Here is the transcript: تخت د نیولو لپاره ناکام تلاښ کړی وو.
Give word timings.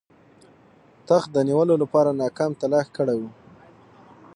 تخت 1.09 1.29
د 1.33 1.37
نیولو 1.47 1.75
لپاره 1.83 2.17
ناکام 2.21 2.51
تلاښ 2.61 2.87
کړی 2.97 3.17
وو. 3.21 3.29